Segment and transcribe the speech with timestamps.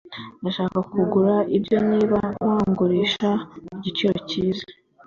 [0.41, 3.29] Ndashaka kugura ibyo niba wangurisha
[3.71, 4.65] ku giciro cyiza.